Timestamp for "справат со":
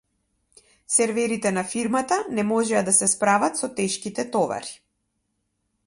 3.15-3.71